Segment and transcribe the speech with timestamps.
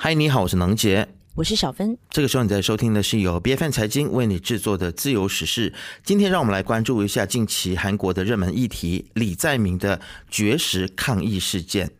[0.00, 1.98] 嗨，你好，我是能杰，我是小芬。
[2.10, 5.74] 这个时候你在收听的是由 B F N 财经为你制作的自由时事。
[6.04, 10.00] 今天让我们来关注一下近期韩国的热门议题——李在明的
[10.30, 11.90] 绝食抗议事件。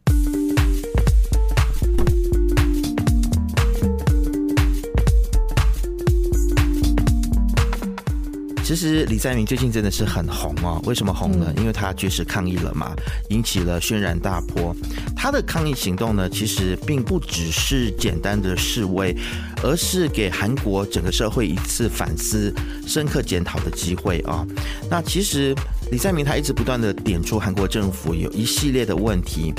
[8.68, 11.50] 其实李在明最近真的是很红哦，为什么红呢？
[11.56, 12.94] 因为他绝食抗议了嘛，
[13.30, 14.76] 引起了轩然大波。
[15.16, 19.16] 他的抗议行动呢，其实并不只是简单的示威，
[19.62, 22.54] 而是给韩国整个社会一次反思、
[22.86, 24.46] 深刻检讨的机会啊。
[24.90, 25.54] 那其实。
[25.90, 29.54] 李在明他一直不断的点出韩国政府有一系列的问题，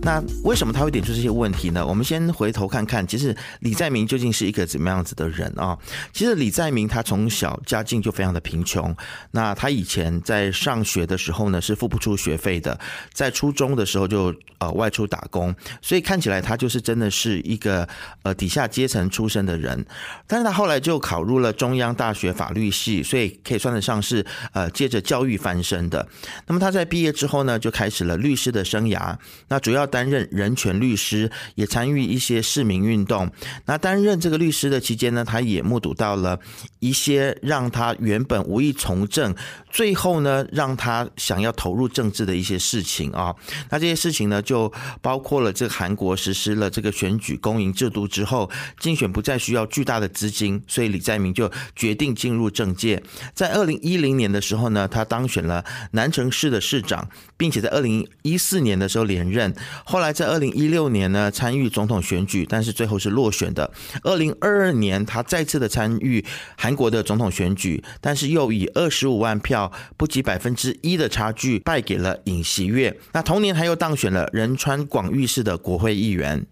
[0.00, 1.86] 那为什么他会点出这些问题呢？
[1.86, 5.78] 我们先回头看看，其实李在明究竟是一个怎么样子的人啊？
[6.10, 8.96] 其实李在明他从小家境就非常的贫穷，
[9.32, 12.78] 那他以前在上学的时候呢是付不出学费的，
[13.12, 17.86] 在初中的时候就呃外出打工，所以看起来他就是真的是一个
[18.22, 19.84] 呃底下阶层出身的人，
[20.26, 24.24] 但是他后来就考入了中央大学法律系，所以可以算得上是
[24.54, 25.73] 呃接着教育翻身。
[25.74, 26.06] 真的，
[26.46, 29.16] 那么他在毕业之后呢，就开始了律师的生涯。
[29.48, 33.28] 那主要担任人权律师，也参与一些市民运动。
[33.64, 36.38] 那担任这个律师的期间呢，他也目睹到了
[36.78, 39.34] 一些让他原本无意从政，
[39.68, 43.34] 最后呢让他想要投入政治的一些事情啊。
[43.70, 53.02] 那这些事情呢，就包括了这个韩国实施了这个选举公营制度之后，竞选不再需要巨大的资金，所以李在明就决定进入政界。
[53.34, 55.63] 在二零一零年的时候呢，他当选了。
[55.92, 63.70] 南城市的市长，并且在二零一四年的时候连任，后来在二零一六年呢参与总统选举，但是最后是落选的。
[64.02, 66.24] 二零二二年他再次的参与
[66.56, 72.98] 韩国的总统选举，但是又以二十五万票不及百分之一的差距败给了尹锡悦。
[73.12, 76.46] 那同年他又当选了仁川广域市的国会议员。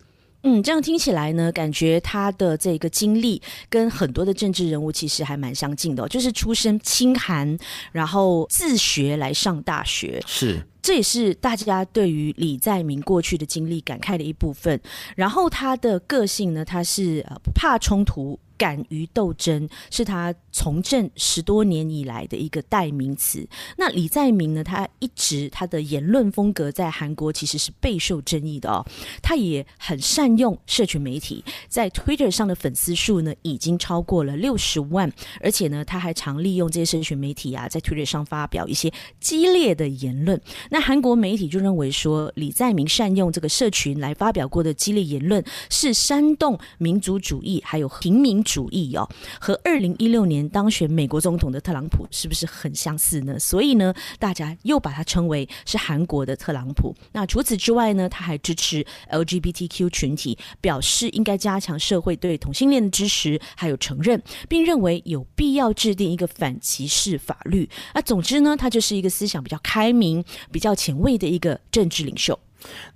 [0.45, 7.57] 嗯，这样听起来呢，感觉他的这个经历跟很多的政治人物其实还蛮相近的，就是出身清寒，
[7.93, 14.81] 然后自学来上大学，是，这也是大家对于李在明过去的经历感慨的一部分。
[15.15, 18.39] 然后他的个性呢，他是呃不怕冲突。
[18.63, 23.45] 敢于斗争是他从政十多年以来的一个代名词。
[23.77, 24.63] 那李在明呢？
[24.63, 28.87] 他一直他的言论风格在韩国其实是备受争议的哦。
[29.21, 40.41] 他也很善用社群媒体，在 Twitter 上的粉丝数呢已经超过了六十万，而且呢他还常利用这些社群媒体啊，在 Twitter 上发表一些激烈的言论。
[40.71, 48.41] 那韩国媒体就认为说，李在明善用这个社群来发表过的激烈言论，是煽动民族主义还有平民。
[48.53, 49.09] 主义哦，
[49.41, 53.39] 和二零一六年当选美国总统的特朗普是不是很相似呢？
[53.39, 56.95] 所以呢，大家又把他称为是韩国的特朗普。
[57.13, 67.67] 那除此之外呢，他还支持 LGBTQ 群体，表示应该加强社会对同性恋的支持还有承认，并认为有必要制定一个反歧视法律。
[67.95, 72.39] 那总之呢，他就是一个思想比较开明、比较前卫的一个政治领袖。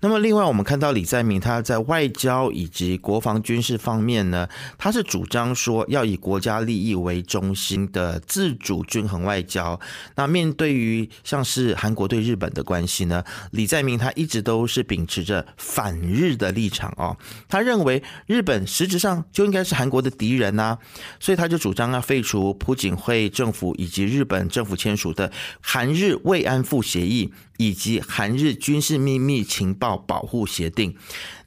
[0.00, 9.78] 那么，另外我们看到李在明他在外交以及国防军事方面呢，他是主张说要以国家利益为中心的自主均衡外交。
[10.15, 17.16] 那面对于像是韩国对日本的关系呢，李在明他一直都是秉持着反日的立场哦。
[17.48, 20.78] 他认为日本实质上就应该是韩国的敌人呐，
[21.19, 27.33] 所以他就主张要废除朴槿惠政府以及日本政府签署的韩日慰安妇协议。
[27.58, 30.96] 以及韩日军事秘密情报保护协定。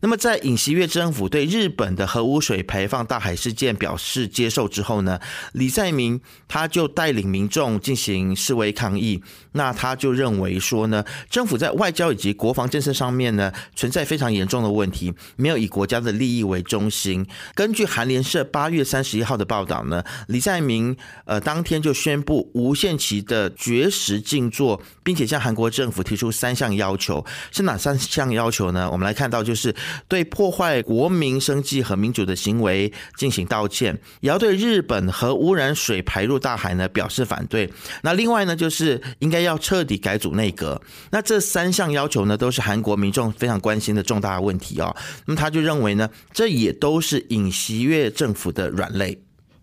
[0.01, 5.19] 那么，在尹锡悦政府对日本的核污水排放大海事件表示接受之后呢，
[5.51, 9.21] 李在明他就带领民众进行示威抗议。
[9.51, 17.27] 那他就认为说呢，政府在外交以及国防政策上面呢，存在非常严重的问题，没有以国家的利益为中心。
[17.53, 20.95] 根据韩联社八月三十一号的报道呢，李在明
[21.25, 27.25] 呃当天就宣布无限期的绝食静坐，并且向韩国政府提出三项要求。
[27.51, 28.89] 是哪三项要求呢？
[28.89, 29.75] 我们来看到就是。
[30.07, 37.71] 对破坏国民生计和民主的行为进行道歉，也要对日本核污染水排入大海呢表示反对。
[38.01, 40.81] 那另外呢，就是应该要彻底改组内阁。
[41.11, 44.95] 那这三项要求呢，都是韩国民众非常关心的重大问题哦。
[45.25, 49.19] 那么他就认为呢，这也都是尹锡悦政府的软肋。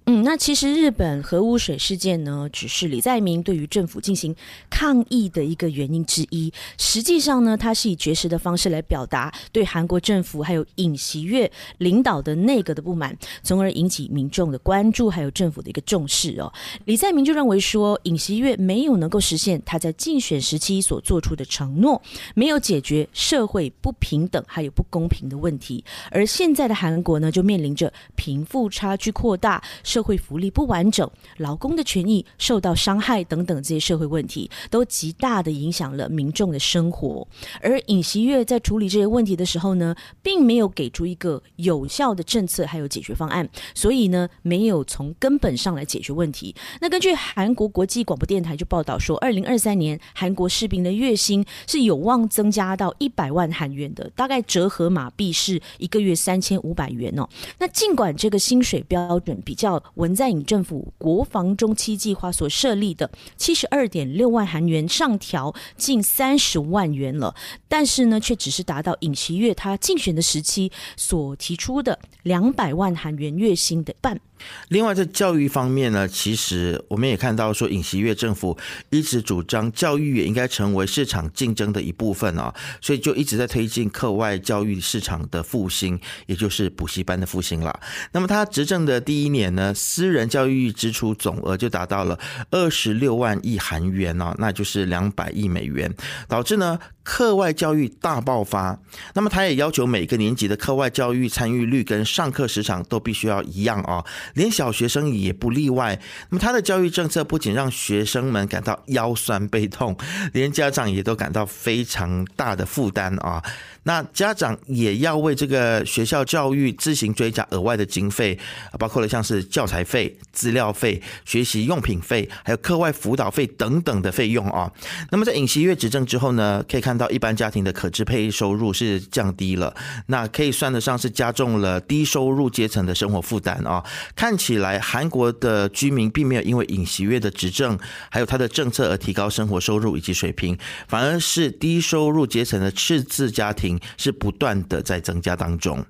[0.09, 4.33] 嗯，那其实日本核污水事件呢，只是李在明对于政府进行
[4.71, 6.53] 抗议的一个原因之一。
[6.79, 16.53] 实际上呢，他是以绝食的方式来表达对韩国政府还有尹锡悦领导的内阁的不满，从而引起民众的关注，还有政府的一个重视哦。
[16.85, 22.01] 李在明就认为说，尹锡悦没有能够实现他在竞选时期所做出的承诺，
[22.37, 29.61] 没有解决社会不平等还有不公平的问题，而现在的韩国呢，就面临着贫富差距扩大。
[29.97, 37.27] 社会福利不完整、劳工的权益受到伤害等等这些社会问题，都极大的影响了民众的生活。
[37.63, 46.55] 而尹锡悦在处理这些问题的时候呢，并没有给出一个有效的政策还有解决方案，所以呢，没有从根本上来解决问题。
[46.83, 57.27] 那根据韩国国际广播电台就报道说，二零二三年韩国士兵的月薪是有望增加到一百万韩元的，大概折合马币是一个月三千五百元哦。
[57.59, 59.83] 那尽管这个薪水标准比较。
[59.95, 67.35] 文在寅政府国防中期计划所设立的七十二点六万韩元上调近三十万元了，
[67.69, 74.21] 但是呢，却只是达到尹锡悦他竞选的时期所提出的两百万韩元月薪的半。
[74.69, 78.57] 另外，在教育方面呢，其实我们也看到说，尹锡悦政府
[78.91, 87.81] 一直主张教育也应该成为市场竞争的一部分啊，所以就一直在推进课外教育市场的复兴，也就是补习班的复兴了。
[88.13, 92.19] 那么他执政的第一年呢，私人教育支出总额就达到了
[92.51, 95.95] 二十六万亿韩元哦，那就是两百亿美元，
[96.27, 96.79] 导致呢。
[97.07, 98.81] 课外教育大爆发，
[99.15, 105.97] 那么他也要求每个年级的课外教育参与率跟上课时长都必须要一样啊，连小学生也不例外。
[106.31, 109.97] 那么他的教育政策不仅让学生们感到腰酸背痛，
[110.33, 113.41] 连家长也都感到非常大的负担啊。
[113.85, 118.37] 那家长也要为这个学校教育自行追加额外的经费，
[118.81, 124.71] 包括了像是教材费、资料费、学习用品费，还有课外辅导费等等的费用啊。
[125.11, 129.75] 那么在尹锡悦执政之后呢，可以看到一般家庭的可支配收入是降低了，
[130.07, 133.85] 那可以算得上是加重了低收入阶层的生活负担啊。
[134.15, 137.79] 看起来韩国的居民并没有因为尹锡悦的执政
[138.11, 143.81] 还有他的政策而提高生活收入以及水平，反而是低收入阶层的赤字家庭。
[143.97, 145.85] 是不断的在增加当中。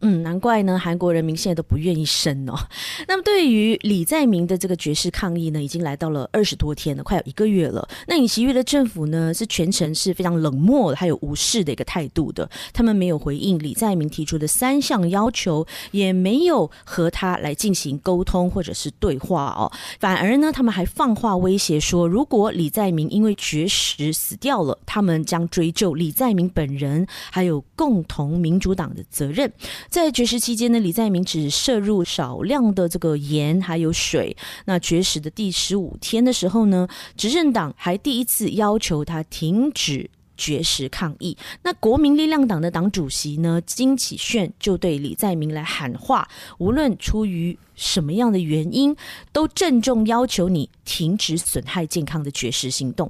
[0.00, 2.54] 嗯，难怪呢，韩国人民现在都不愿意生哦。
[3.08, 7.88] 那么，对于李在明的这个绝食抗议呢，已经来到了二十多天了，快有一个月了。
[8.06, 12.48] 那尹锡悦的政府呢，是全程是非常冷漠还有无视的一个态度的。
[12.74, 19.72] 他们没有回应李在明提出的三项要求，也没有和他来进行沟通或者是对话哦。
[20.00, 29.50] 反而呢，他们还放话威胁说，如果李在明因为绝食死掉了，他们将追究李在明本人还有共同民主党的责任。
[29.88, 34.36] 在绝食期间呢，李在明只摄入少量的这个盐还有水。
[34.64, 41.36] 那绝食的第十五天的时候呢，执政党还第一次要求他停止绝食抗议。
[41.62, 46.28] 那国民力量党的党主席呢金启炫就对李在明来喊话，
[46.58, 48.96] 无论出于什么样的原因，
[49.32, 53.08] 都郑重要求你停止损害健康的绝食行动。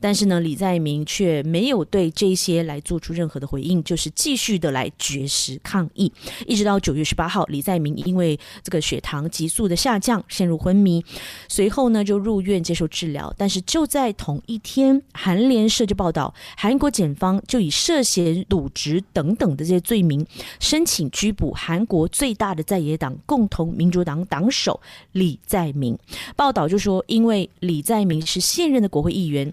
[0.00, 6.12] 但是呢，李在明却没有对这些来做出任何的回应，就是继续的来绝食抗议，
[6.46, 11.04] 一直到九月十八号，李在明因为这个血糖急速的下降，陷入昏迷，
[11.48, 13.32] 随后呢就入院接受治疗。
[13.38, 20.26] 但是就在同一天，韩联社就报道，韩国检方就以涉嫌渎职等等的这些罪名，
[20.60, 24.80] 申请拘捕韩国最大的在野党共同民主党党首
[25.12, 25.98] 李在明。
[26.36, 29.52] 报道就说，因为李在明是现任的国会议员。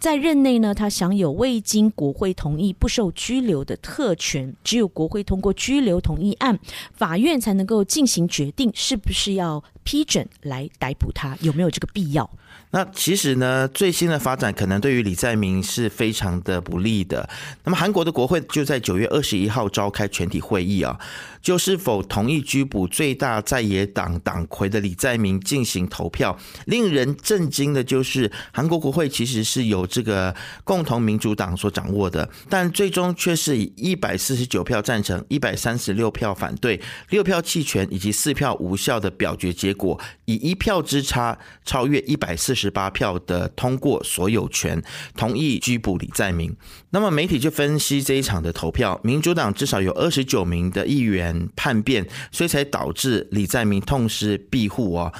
[0.00, 6.58] 在任内呢，他享有未经国会同意不受拘留的特权，只有国会通过拘留同意案，
[6.94, 12.28] 法院才能够进行决定是不是要批准来逮捕他，有没有这个必要。
[12.72, 17.28] 那其实呢，最新的发展可能对于李在明是非常的不利的。
[17.64, 20.96] 那么韩国的国会就在九月二十一号召开全体会议啊，
[21.42, 26.36] 就是否同意拘捕最大在野党党魁的李在明进行投票。
[26.66, 42.60] 令人震惊的就是，韩国国会其实是由这个共同民主党所掌握的，但最终却是以一百四十九票赞成、一百三十六票反对、六票弃权以及四票无效的表决结果，果以一票之差超越一百四。
[42.60, 44.82] 十八票的通过所有权，
[45.16, 46.54] 同意拘捕李在明。
[46.90, 55.10] 那么媒体就分析这一场的投票，民主党至少有二十九名的议员叛变，所以才导致李在明痛失庇护哦。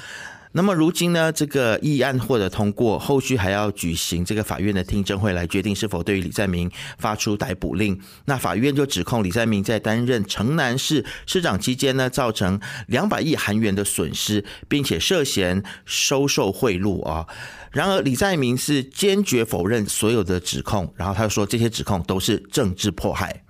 [0.53, 7.97] 那么如今呢，这个议案获得通过，后续还要举行这个法院的听证会来决定是否对于李在明发出逮捕令。
[8.25, 17.25] 那法院就指控李在明在担任城南市市长期间呢，造成两百亿韩元的损失，并且涉嫌收受贿赂啊。
[17.71, 23.43] 然而李在明是坚决否认所有的指控，然后他说这些指控都是政治迫害。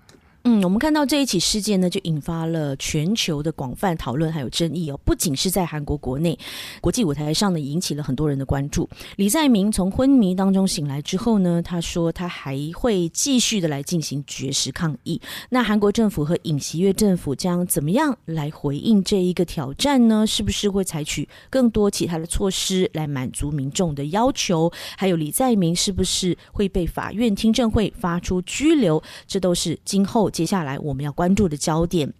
[0.43, 4.99] 嗯，我们看到这一起事件呢，就引发了全球的广泛讨论还有争议哦。
[5.05, 6.35] 不仅是在韩国国内，
[6.81, 8.89] 国际舞台上呢，引起了很多人的关注。
[9.17, 15.21] 李在明从昏迷当中醒来之后呢，他说他还会继续的来进行绝食抗议。
[15.51, 20.25] 那韩国政府和尹锡悦政府将怎么样来回应这一个挑战呢？
[20.25, 24.71] 是不是会采取更多其他的措施来满足民众的要求？
[24.97, 28.99] 还有李在明是不是会被法院听证会发出拘留？
[29.27, 30.30] 这都是今后。
[30.31, 32.11] 接下来我们要关注的焦点，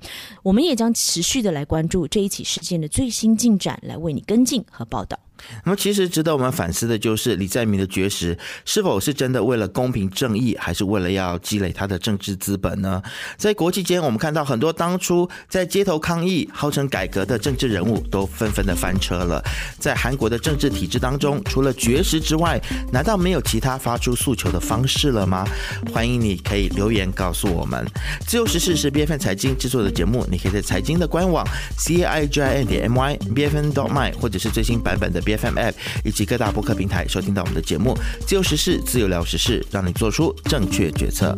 [0.44, 5.18] 我们也将持续的来关注这一起事件的最新进展，来为你跟进和报道。
[5.66, 13.02] 那么，其实值得我们反思的就是李在明的绝食是否是真的为了公平正义，还是为了要积累他的政治资本呢？
[13.38, 19.44] 在国际间，我们看到很多当初在街头抗议、号称改革的政治人物都纷纷的翻车了。
[19.80, 22.62] 在韩国的政治体制当中，除了绝食之外，
[22.92, 25.44] 难道没有其他发出诉求的方式了吗？
[25.92, 27.84] 欢迎你可以留言告诉我们。
[28.28, 31.44] 自由时事是 B F N 财经制作的节目，你可以在财经的官网
[31.78, 35.20] C I J I n 点 m y b f n dot my 或者是最新版本的。
[35.38, 35.74] FM App
[36.04, 41.36] 以及各大播客平台收听到我们的节目，自由时事，自由聊时事，让你做出正确决策。